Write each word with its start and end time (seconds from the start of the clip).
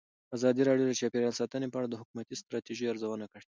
ازادي 0.35 0.61
راډیو 0.69 0.85
د 0.87 0.93
چاپیریال 1.01 1.33
ساتنه 1.39 1.67
په 1.71 1.77
اړه 1.79 1.87
د 1.89 1.95
حکومتي 2.01 2.33
ستراتیژۍ 2.41 2.85
ارزونه 2.89 3.25
کړې. 3.31 3.43